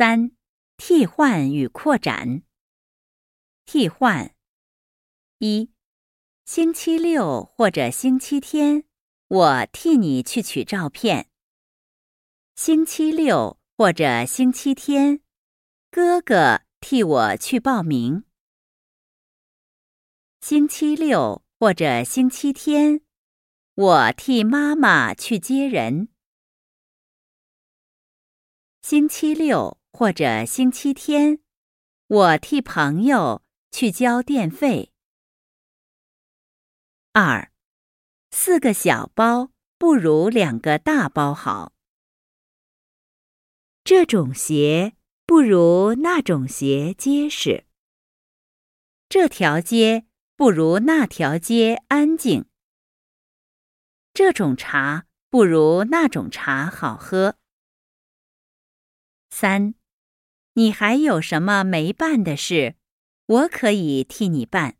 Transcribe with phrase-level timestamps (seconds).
[0.00, 0.30] 三、
[0.78, 2.42] 替换与扩展。
[3.66, 4.34] 替换：
[5.40, 5.70] 一、
[6.46, 8.86] 星期六或者星期天，
[9.28, 11.28] 我替你去取照片。
[12.56, 15.20] 星期六或者星期天，
[15.90, 18.24] 哥哥替我去报名。
[20.40, 23.02] 星期六或者星期天，
[23.74, 26.08] 我替妈妈去接人。
[28.80, 31.40] 星期六或者星期天，
[32.06, 34.94] 我替朋友去交电费。
[37.12, 37.52] 二，
[38.30, 41.74] 四个小包不如两个大包好。
[43.84, 44.96] 这种鞋
[45.26, 47.66] 不如那种鞋结实。
[49.10, 52.46] 这条街不如那条街安静。
[54.14, 57.36] 这种茶不如那种茶好喝。
[59.28, 59.74] 三，
[60.54, 62.76] 你还有什么没办的事？
[63.26, 64.76] 我可以替你办。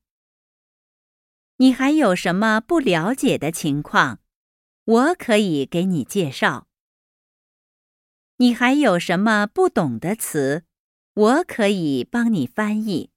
[1.56, 4.20] 你还有什么不了解的情况？
[4.84, 6.67] 我可以给你介绍。
[8.39, 10.64] 你还有什么不懂的词？
[11.14, 13.11] 我可以帮你翻译。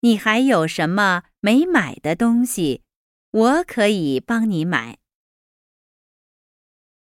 [0.00, 2.84] 你还有什么没买的东西？
[3.32, 4.98] 我可以帮你买。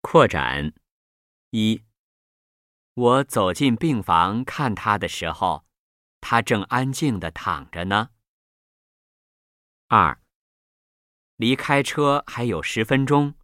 [0.01, 0.73] 扩展
[1.51, 1.83] 一。
[2.99, 5.65] 我走进病房看他的时候，
[6.19, 8.09] 他正安静的躺着呢。
[9.87, 10.19] 二，
[11.37, 13.35] 离开车还有十分钟，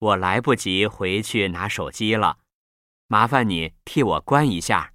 [0.00, 2.40] 我来不及回去拿手机了，
[3.06, 4.92] 麻烦你替我关一下。